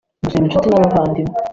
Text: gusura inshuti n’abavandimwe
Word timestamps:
gusura 0.23 0.43
inshuti 0.45 0.67
n’abavandimwe 0.69 1.35